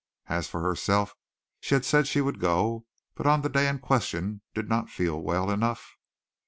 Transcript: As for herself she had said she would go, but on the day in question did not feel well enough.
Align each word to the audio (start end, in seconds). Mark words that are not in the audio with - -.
As 0.25 0.47
for 0.47 0.61
herself 0.61 1.13
she 1.59 1.75
had 1.75 1.85
said 1.85 2.07
she 2.07 2.21
would 2.21 2.39
go, 2.39 2.87
but 3.13 3.27
on 3.27 3.43
the 3.43 3.49
day 3.49 3.67
in 3.67 3.77
question 3.77 4.41
did 4.55 4.67
not 4.67 4.89
feel 4.89 5.21
well 5.21 5.51
enough. 5.51 5.93